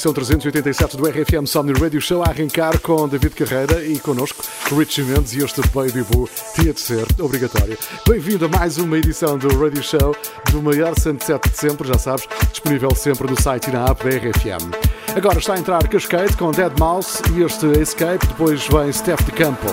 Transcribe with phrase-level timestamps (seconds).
[0.00, 4.42] Edição 387 do RFM Somni Radio Show a arrancar com David Carreira e connosco
[4.74, 7.76] Richie Mendes e este Baby Boo tinha de ser obrigatório.
[8.08, 10.16] Bem-vindo a mais uma edição do Radio Show
[10.50, 14.16] do maior sunset de sempre, já sabes, disponível sempre no site e na app da
[14.16, 14.70] RFM.
[15.14, 19.32] Agora está a entrar Cascade com Dead Mouse e este Escape, depois vem Steph de
[19.32, 19.66] Campo.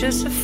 [0.00, 0.39] Just a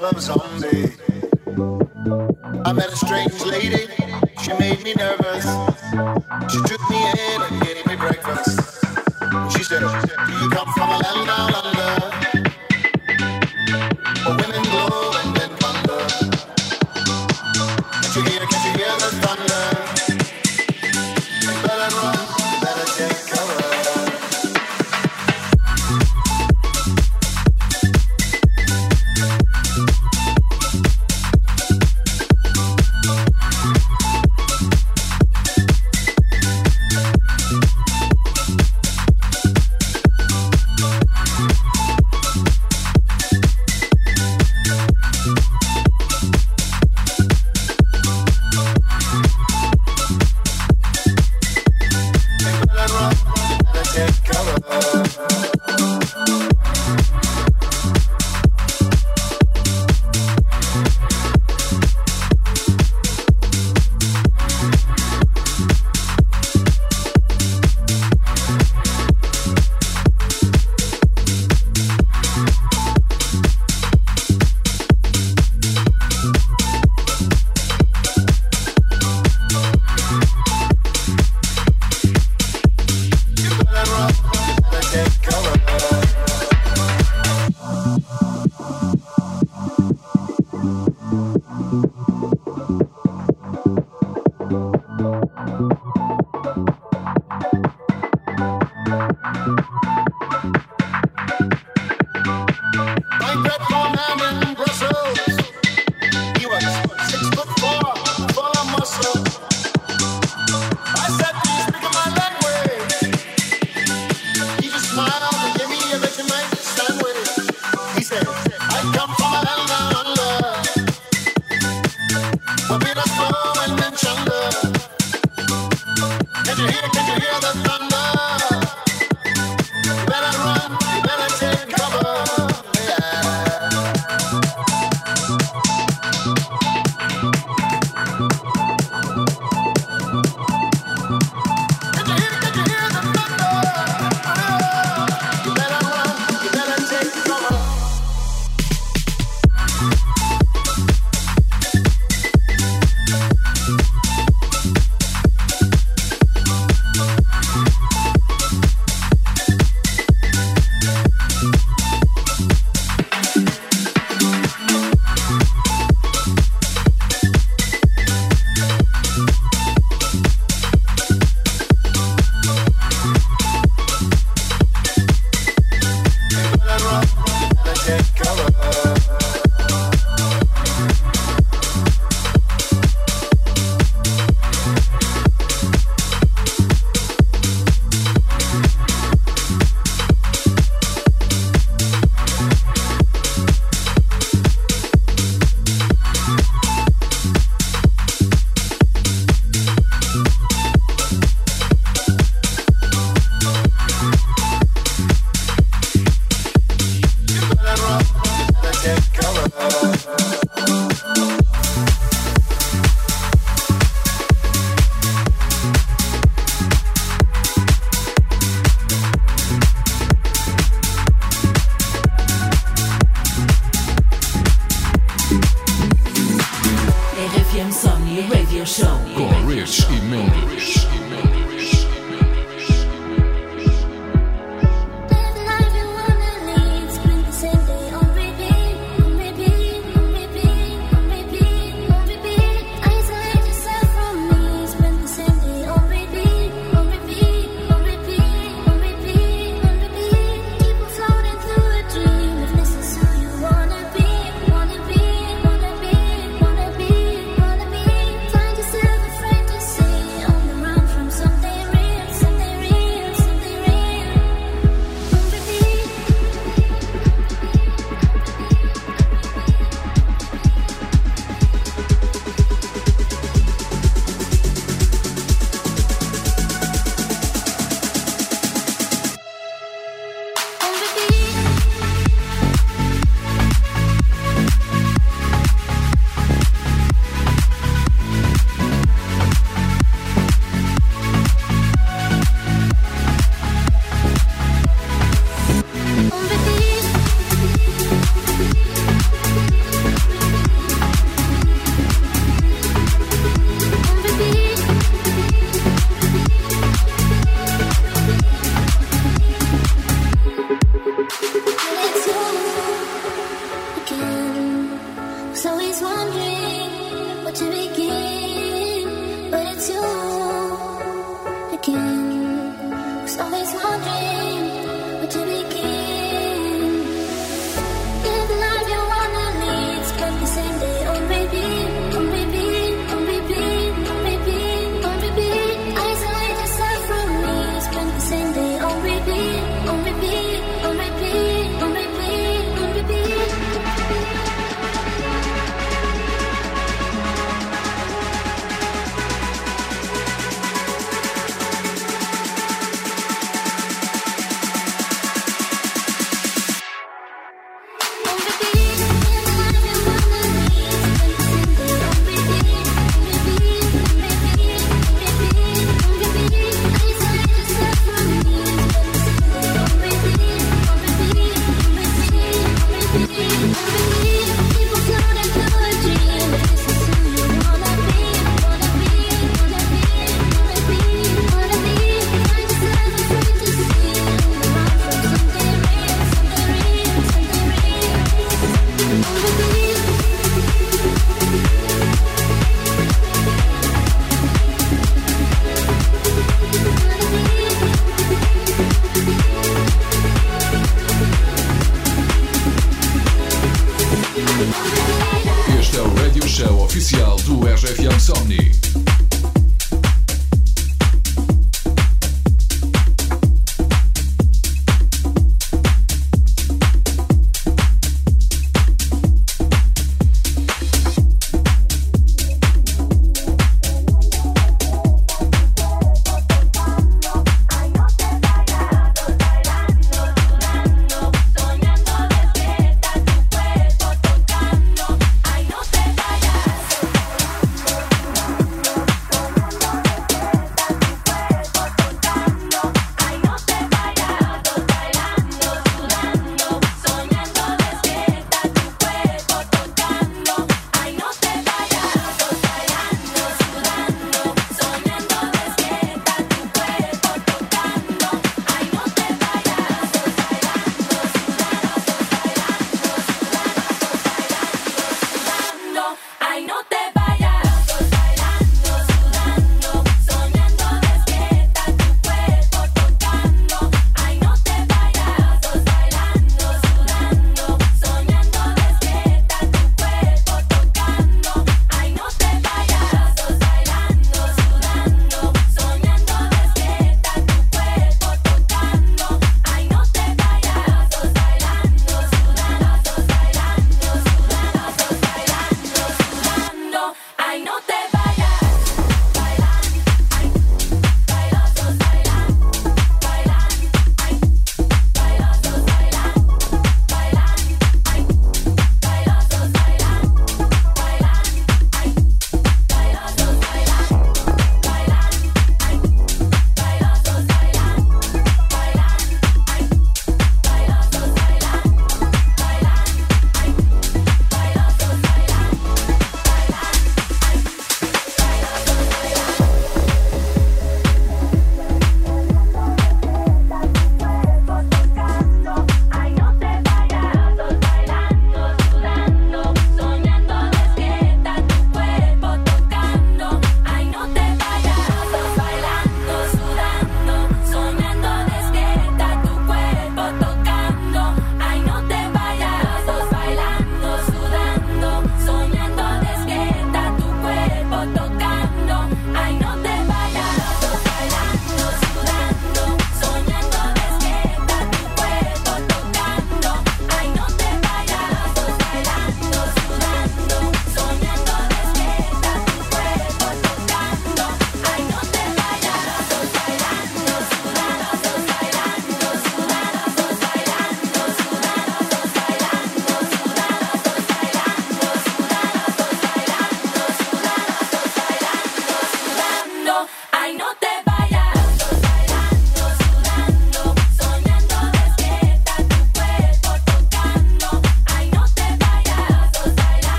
[0.00, 0.39] loves all.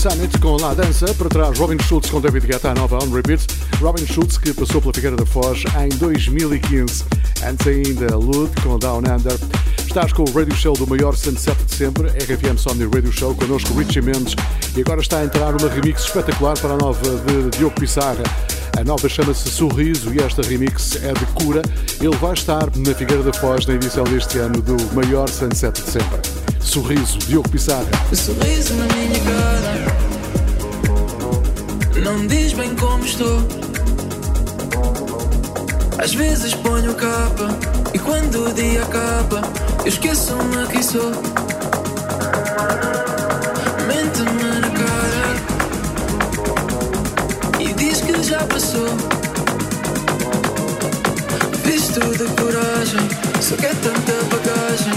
[0.00, 1.12] Summit com La Dança.
[1.12, 3.46] Para trás, Robin Schultz com David Guetta, a nova on repeat.
[3.82, 7.04] Robin Schultz que passou pela Figueira da Foz em 2015.
[7.46, 9.38] Antes ainda, Lud com Down Under.
[9.86, 13.74] Estás com o radio show do maior sunset de sempre, RFM Somni Radio Show, connosco
[13.74, 14.34] Richie Mendes.
[14.74, 18.22] E agora está a entrar uma remix espetacular para a nova de Diogo Pissarra.
[18.80, 21.60] A nova chama-se Sorriso e esta remix é de cura.
[22.00, 25.90] Ele vai estar na Figueira da Foz na edição deste ano do maior sunset de
[25.90, 26.29] sempre.
[26.70, 27.84] Sorriso, Diogo Pissarra.
[28.14, 29.86] Sorriso na minha cara
[32.00, 33.42] Não diz bem como estou
[35.98, 37.48] Às vezes ponho capa
[37.92, 39.42] E quando o dia acaba
[39.80, 41.10] Eu esqueço-me quem sou
[43.88, 45.34] Mente-me na cara
[47.58, 48.96] E diz que já passou
[51.92, 53.08] tudo de coragem.
[53.40, 54.92] Só que é tanta bagagem,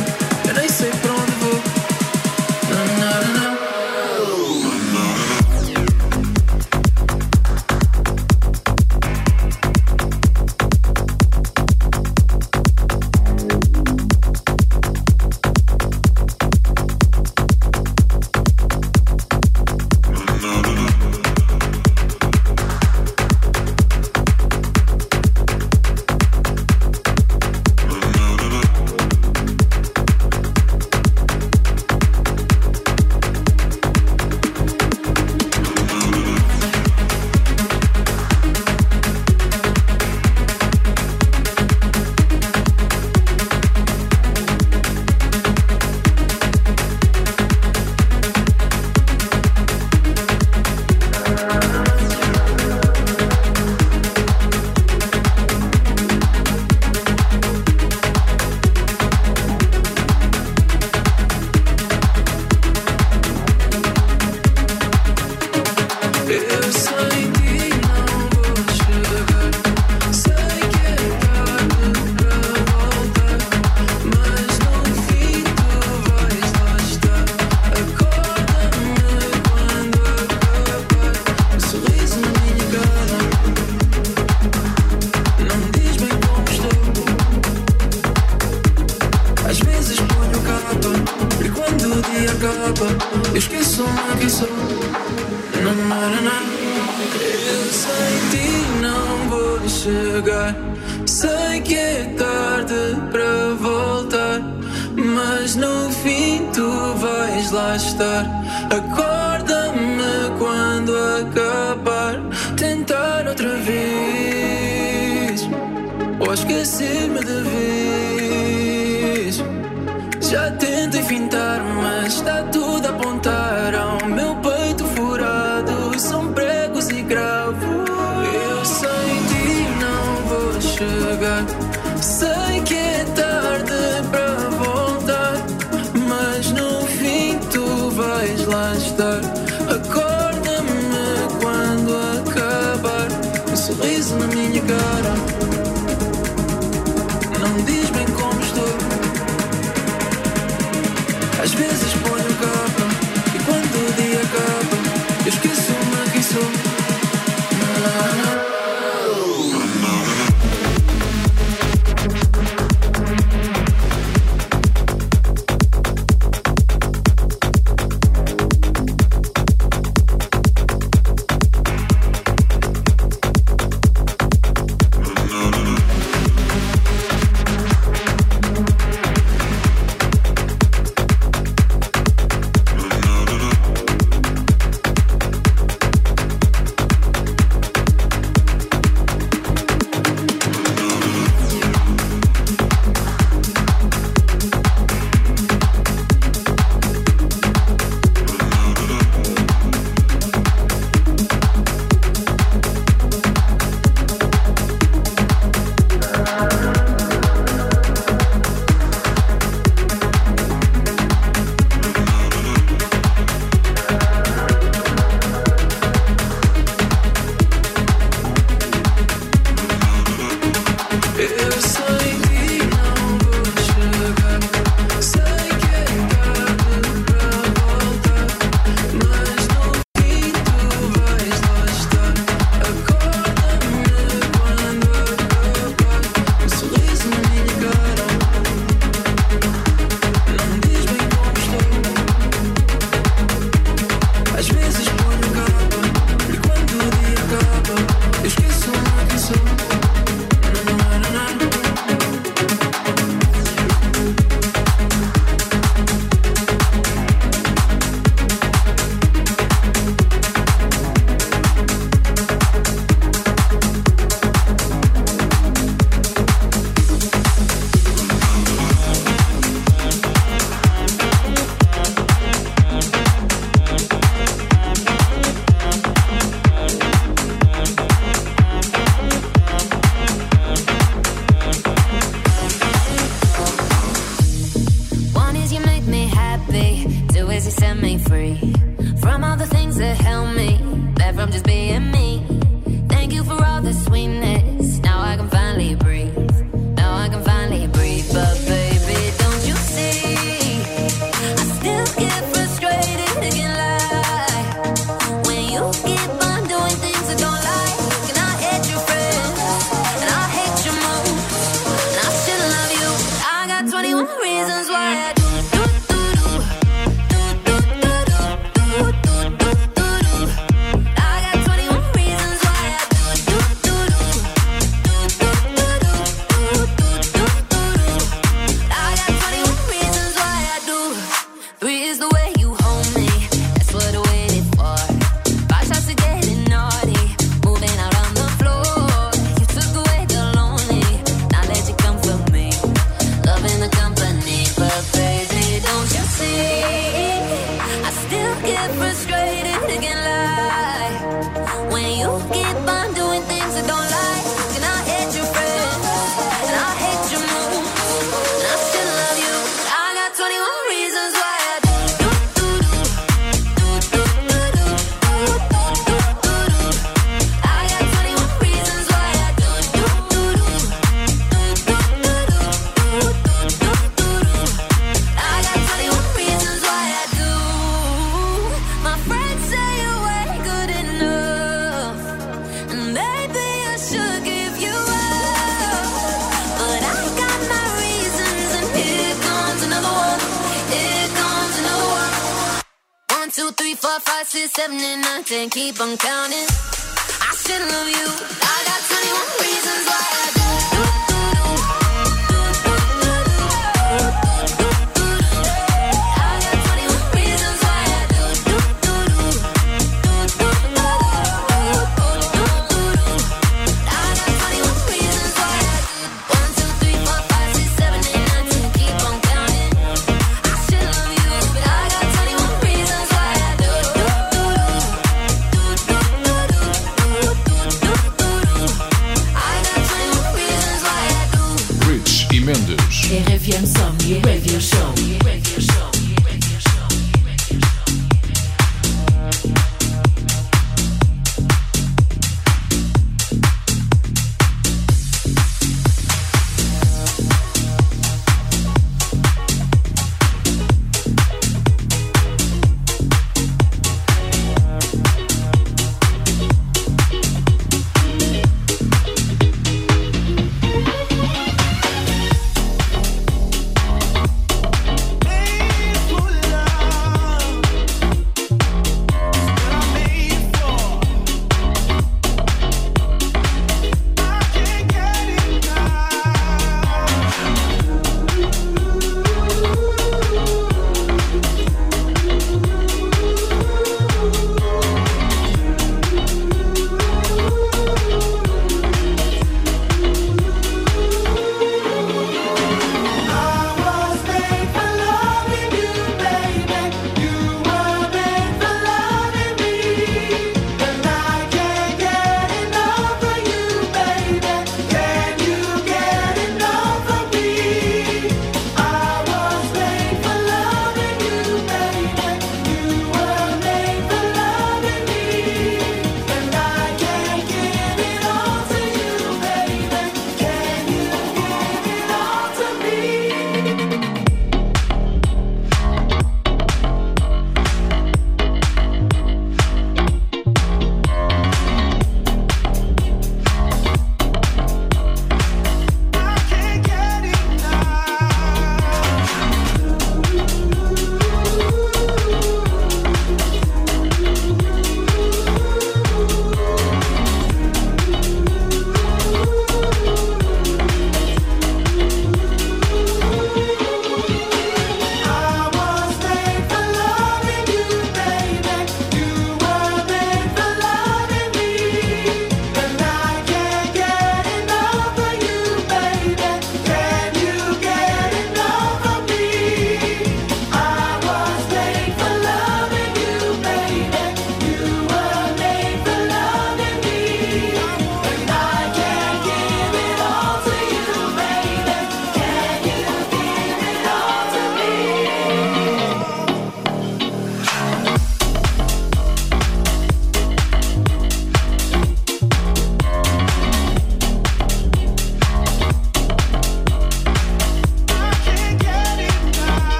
[130.83, 131.41] 这个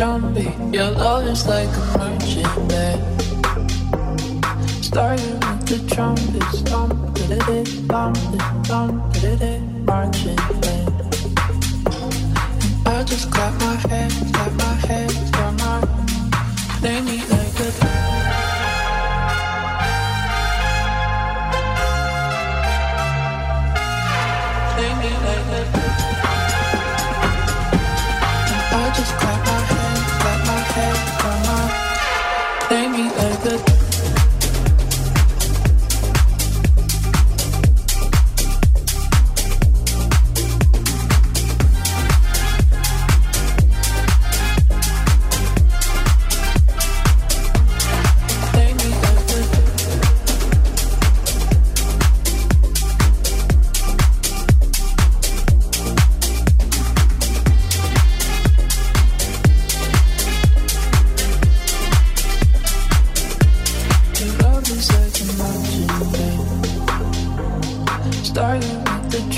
[0.00, 0.50] jumpy.
[0.74, 3.22] Your love is like a marching band,
[4.82, 6.59] Starting with the trumpets.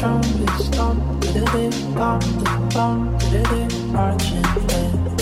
[0.03, 2.25] Trumpets, thump, did it, bump,
[2.75, 5.19] bump, did it, marching band.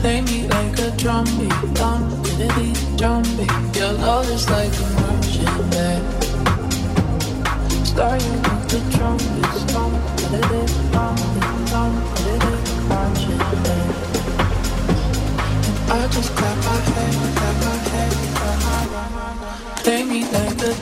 [0.00, 2.08] Play me like a drumbeat, thump,
[2.38, 3.76] did it, drumbeat.
[3.76, 6.04] Your love is like a marching band.
[7.86, 9.94] Starting with the trumpets, thump,
[10.30, 11.20] did it, bump,
[11.70, 13.90] bump, did it, marching band.
[15.90, 18.20] And I just clap my hands, clap my hands,
[19.82, 20.81] play me like a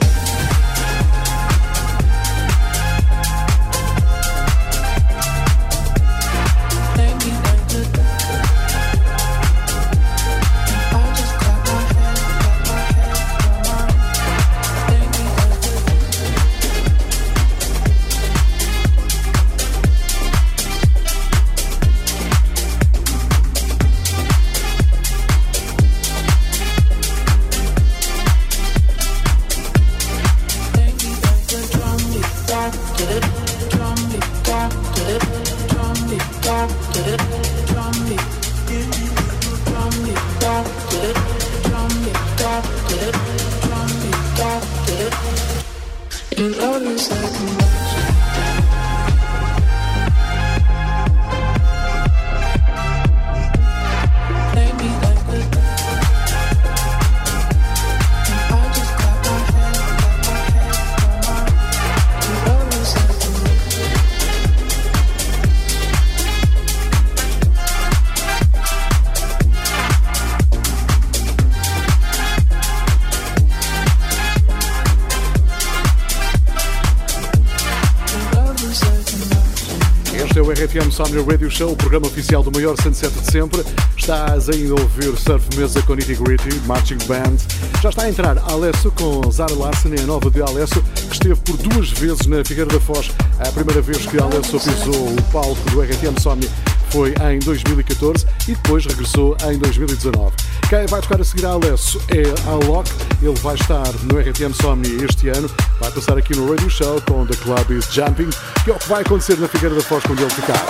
[80.31, 83.65] Este é o RFM Somnia Radio Show, o programa oficial do maior sunset de sempre.
[83.97, 87.37] Estás ainda a ouvir Surf Mesa com Nitty Gritty, Marching Band.
[87.83, 91.57] Já está a entrar Alesso com Zara Larsen, a nova de Alesso, que esteve por
[91.57, 93.11] duas vezes na Figueira da Foz.
[93.41, 96.49] A primeira vez que Alesso pisou o palco do RFM Somnia
[96.91, 100.35] foi em 2014 e depois regressou em 2019.
[100.69, 102.91] Quem vai tocar a seguir a Alesso é Alok.
[103.23, 105.49] Ele vai estar no RTM Somni este ano.
[105.81, 108.31] Vai passar aqui no Radio Show com The Club is Jumping,
[108.65, 110.67] que é o que vai acontecer na Figueira da Foz quando ele tocar.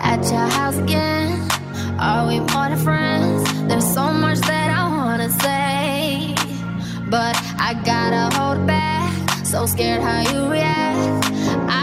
[0.00, 1.46] At your house again,
[1.98, 3.42] are we more than friends?
[3.68, 4.63] There's so much that
[7.14, 7.36] but
[7.68, 9.12] I gotta hold back.
[9.44, 11.26] So scared how you react.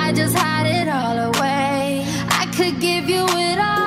[0.04, 2.04] I just hide it all away.
[2.42, 3.81] I could give you it all,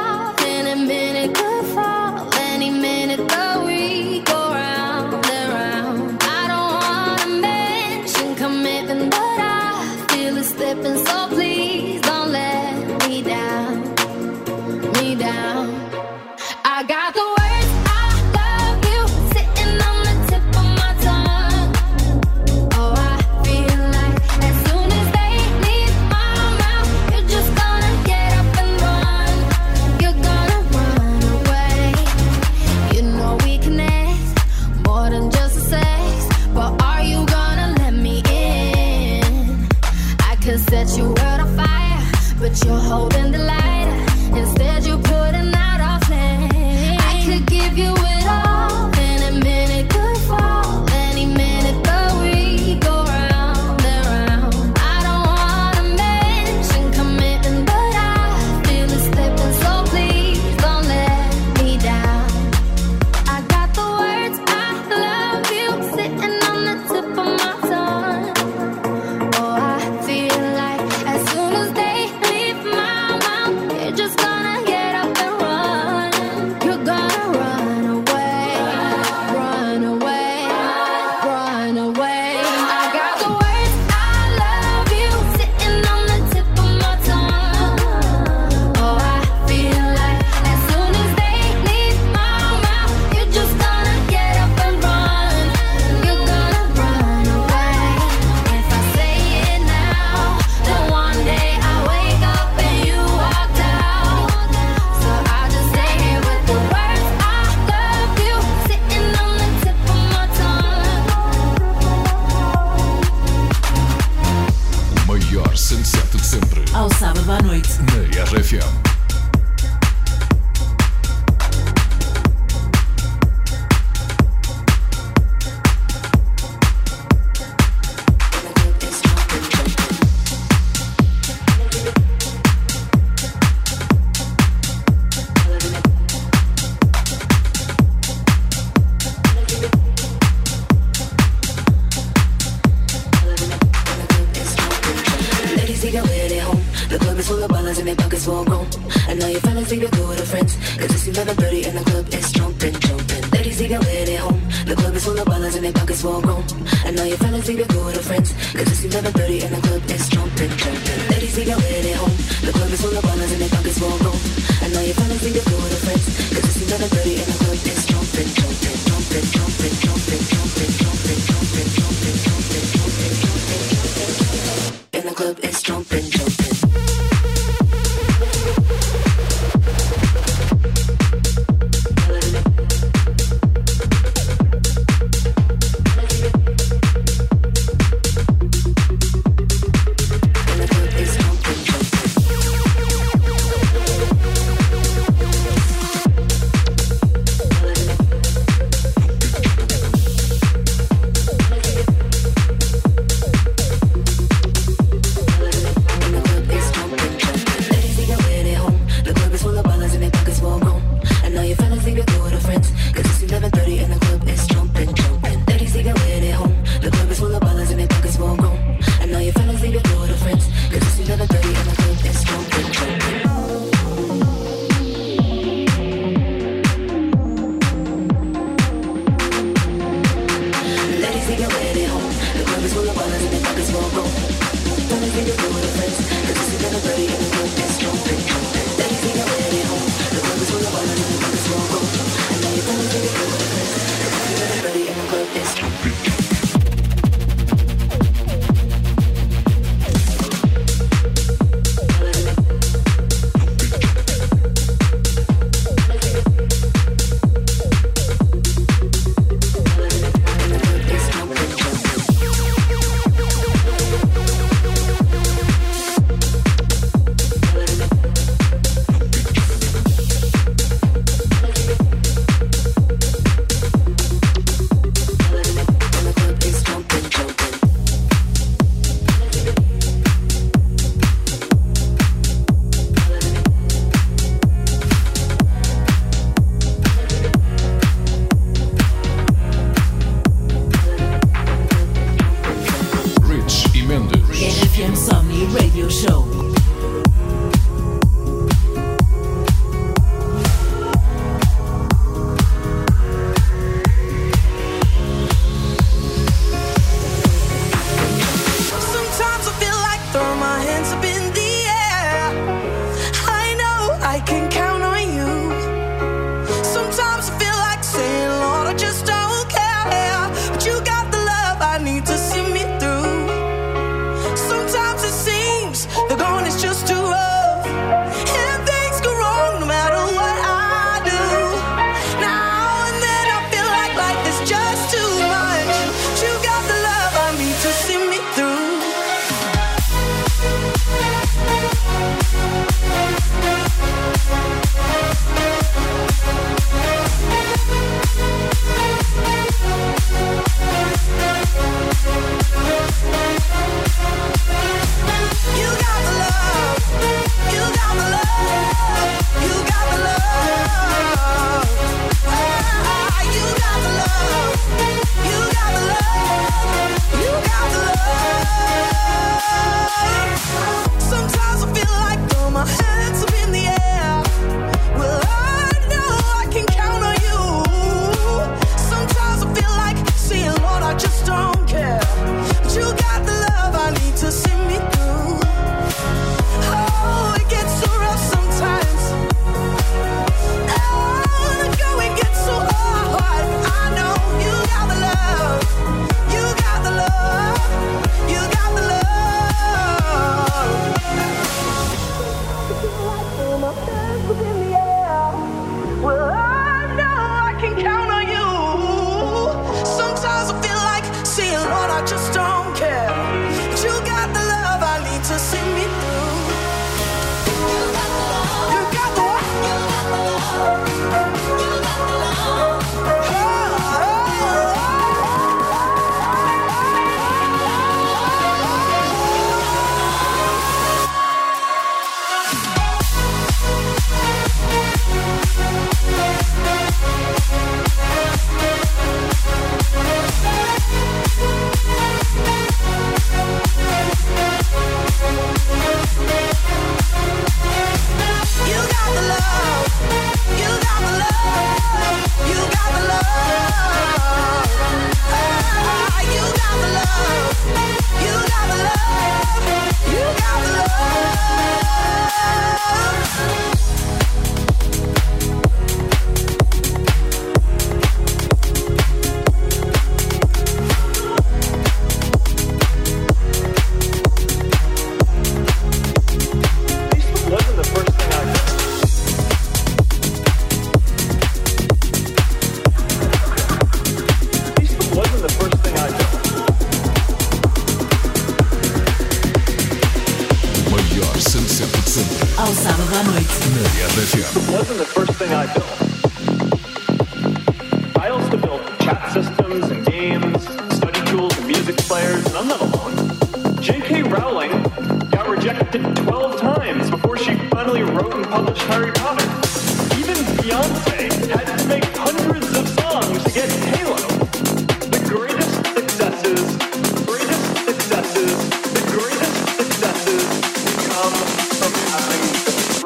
[175.14, 176.13] club is jumping,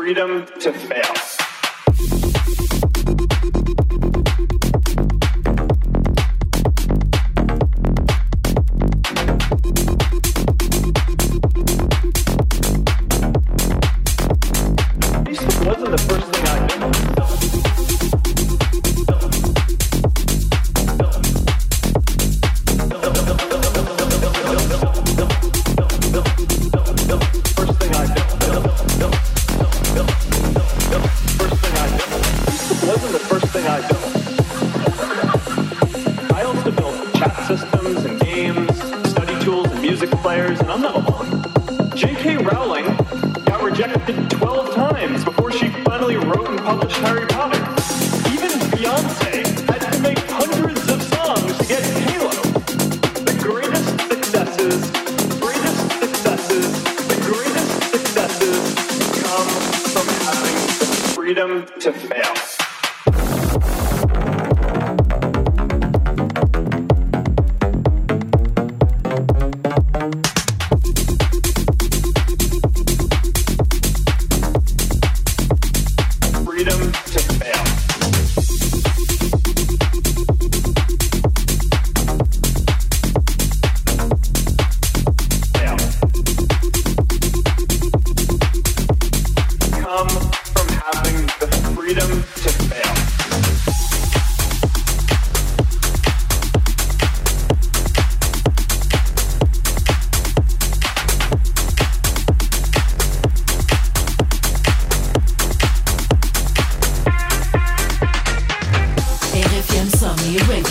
[0.08, 1.37] freedom to fail.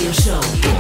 [0.08, 0.76] Radio Show.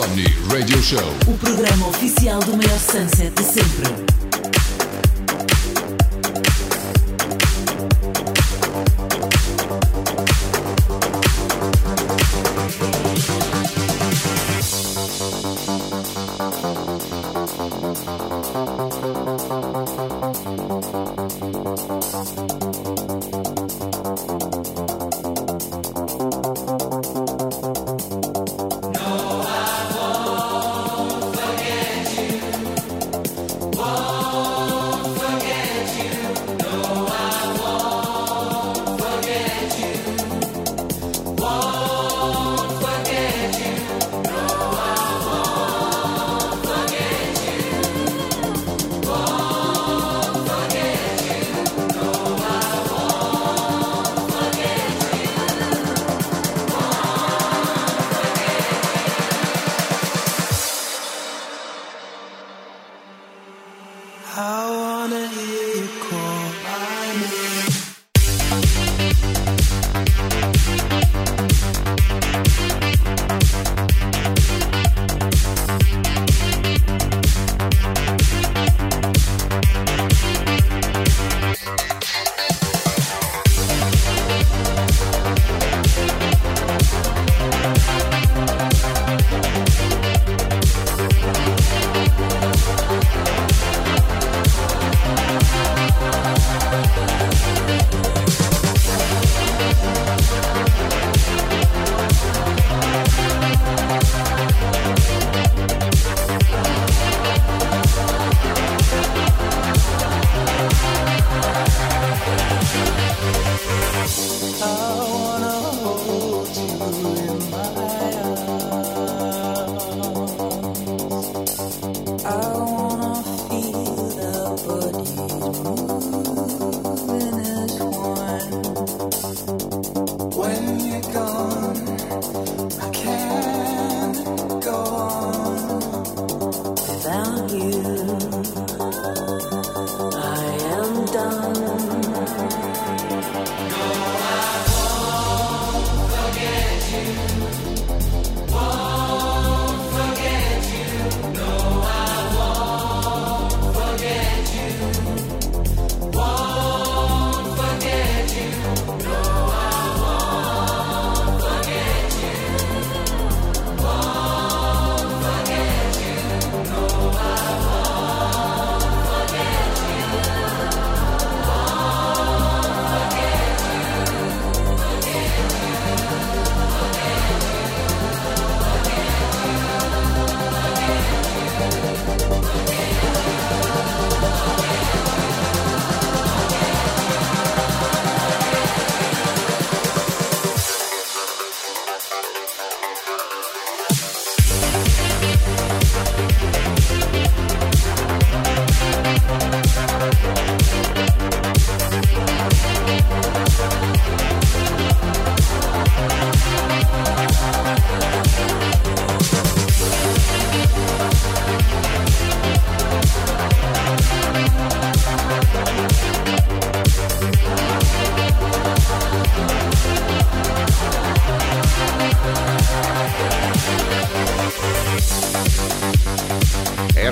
[0.00, 0.98] RFM Somni Radio Show.
[1.26, 4.09] O programa oficial do maior sunset de sempre.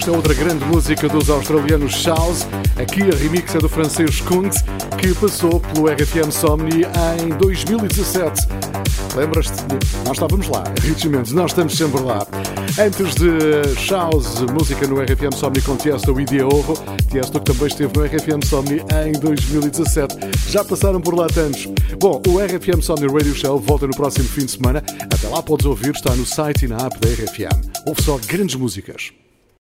[0.08, 2.46] É outra grande música dos australianos Shouse.
[2.80, 4.64] Aqui a remix é do francês Kungs,
[4.98, 6.86] que passou pelo RFM Somni
[7.22, 8.48] em 2017.
[9.14, 9.62] Lembras-te?
[10.06, 12.26] Nós estávamos lá, Richie Mendes, nós estamos sempre lá.
[12.80, 16.72] Antes de Shouse, música no RFM Somni com Tiesto e Diogo.
[17.10, 20.16] Tiesto que também esteve no RFM Somni em 2017.
[20.48, 21.66] Já passaram por lá tantos.
[22.00, 24.82] Bom, o RFM Somni Radio Show volta no próximo fim de semana.
[25.02, 27.84] Até lá podes ouvir, está no site e na app da RFM.
[27.86, 29.12] Ouve só grandes músicas.